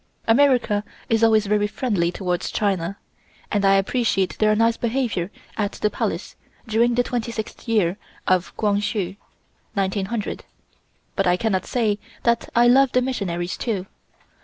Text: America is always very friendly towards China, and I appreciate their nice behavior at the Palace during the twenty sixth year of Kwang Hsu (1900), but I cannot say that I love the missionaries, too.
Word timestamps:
America 0.27 0.83
is 1.09 1.23
always 1.23 1.45
very 1.45 1.67
friendly 1.67 2.11
towards 2.11 2.49
China, 2.49 2.97
and 3.51 3.63
I 3.63 3.75
appreciate 3.75 4.35
their 4.39 4.55
nice 4.55 4.75
behavior 4.75 5.29
at 5.57 5.73
the 5.73 5.91
Palace 5.91 6.35
during 6.67 6.95
the 6.95 7.03
twenty 7.03 7.31
sixth 7.31 7.67
year 7.67 7.97
of 8.27 8.51
Kwang 8.57 8.81
Hsu 8.81 9.15
(1900), 9.75 10.43
but 11.15 11.27
I 11.27 11.37
cannot 11.37 11.67
say 11.67 11.99
that 12.23 12.49
I 12.55 12.65
love 12.67 12.93
the 12.93 13.01
missionaries, 13.03 13.55
too. 13.55 13.85